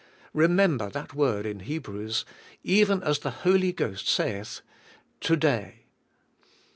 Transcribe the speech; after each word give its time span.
Remember 0.33 0.89
that 0.89 1.13
word 1.13 1.45
in 1.45 1.59
Hebrews, 1.59 2.25
"Even 2.63 3.03
as 3.03 3.19
the 3.19 3.29
H0I37 3.29 3.75
Ghost 3.75 4.07
saith, 4.09 4.61
to 5.19 5.35
day." 5.35 5.83